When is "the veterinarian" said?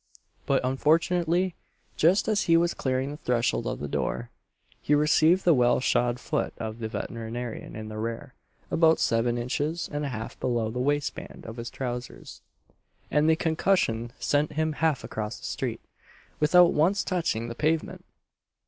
6.79-7.75